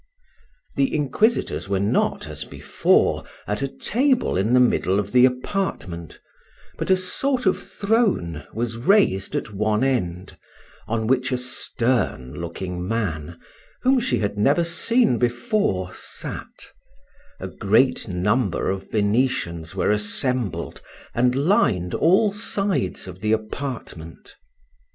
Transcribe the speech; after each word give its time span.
The 0.77 0.91
inquisitors 0.95 1.69
were 1.69 1.79
not, 1.79 2.27
as 2.27 2.43
before, 2.43 3.23
at 3.45 3.61
a 3.61 3.67
table 3.67 4.35
in 4.35 4.55
the 4.55 4.59
middle 4.59 4.99
of 4.99 5.11
the 5.11 5.25
apartment; 5.27 6.19
but 6.79 6.89
a 6.89 6.97
sort 6.97 7.45
of 7.45 7.61
throne 7.61 8.43
was 8.51 8.77
raised 8.77 9.35
at 9.35 9.53
one 9.53 9.83
end, 9.83 10.39
on 10.87 11.05
which 11.05 11.31
a 11.31 11.37
stern 11.37 12.33
looking 12.33 12.87
man, 12.87 13.39
whom 13.83 13.99
she 13.99 14.17
had 14.17 14.39
never 14.39 14.63
seen 14.63 15.19
before, 15.19 15.93
sat: 15.93 16.71
a 17.39 17.47
great 17.47 18.07
number 18.07 18.71
of 18.71 18.89
Venetians 18.89 19.75
were 19.75 19.91
assembled, 19.91 20.81
and 21.13 21.35
lined 21.35 21.93
all 21.93 22.31
sides 22.31 23.07
of 23.07 23.19
the 23.21 23.33
apartment. 23.33 24.35